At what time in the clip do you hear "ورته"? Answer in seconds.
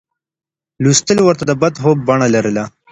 1.23-1.43